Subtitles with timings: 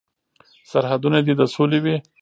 [0.71, 1.95] سرحدونه دې د سولې وي.